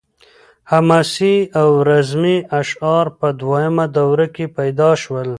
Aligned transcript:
حماسي 0.71 1.35
او 1.61 1.69
رزمي 1.89 2.37
اشعار 2.59 3.05
په 3.19 3.27
دویمه 3.39 3.85
دوره 3.97 4.27
کې 4.35 4.45
پیدا 4.57 4.89
شول. 5.01 5.29